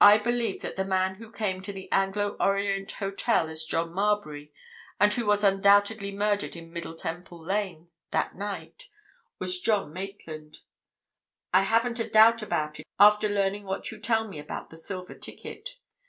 [0.00, 4.52] I believe that the man who came to the Anglo Orient Hotel as John Marbury
[4.98, 8.88] and who was undoubtedly murdered in Middle Temple Lane that night,
[9.38, 14.70] was John Maitland—I haven't a doubt about it after learning what you tell me about
[14.70, 15.76] the silver ticket.